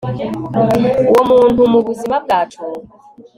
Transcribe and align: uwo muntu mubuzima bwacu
uwo 1.09 1.21
muntu 1.31 1.61
mubuzima 1.71 2.15
bwacu 2.23 2.61